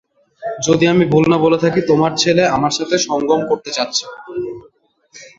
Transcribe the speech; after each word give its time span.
যদি 0.61 0.85
আমি 0.87 1.05
ভুল 1.11 1.23
না 1.31 1.37
বলে 1.37 1.57
থাকি, 1.63 1.81
তোমার 1.89 2.11
ছেলে 2.17 2.43
আমার 2.55 2.73
সাথে 2.77 2.95
সঙ্ঘম 3.07 3.41
করতে 3.49 3.69
চাচ্ছে। 3.77 4.05